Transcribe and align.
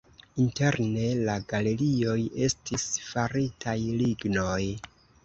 Interne 0.43 1.03
la 1.27 1.35
galerioj 1.53 2.15
estis 2.47 2.87
faritaj 3.11 3.77
lignoj. 4.01 4.65